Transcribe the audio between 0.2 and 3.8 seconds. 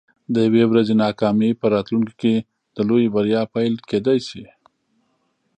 د یوې ورځې ناکامي په راتلونکي کې د لویې بریا پیل